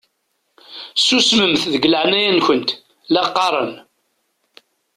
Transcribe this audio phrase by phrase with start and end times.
[1.05, 2.69] Susmemt deg leɛnaya-nkent
[3.13, 3.73] la qqaṛen!